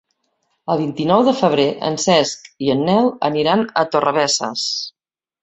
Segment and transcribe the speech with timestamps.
[0.73, 4.67] El vint-i-nou de febrer en Cesc i en Nel aniran a Torrebesses.